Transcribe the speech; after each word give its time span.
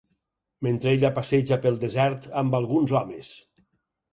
Mentre 0.67 0.93
ella 0.99 1.11
passeja 1.17 1.59
pel 1.67 1.77
desert 1.83 2.27
amb 2.43 2.59
alguns 2.61 2.95
homes. 3.03 3.31